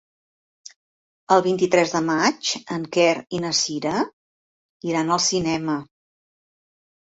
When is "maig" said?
2.07-2.53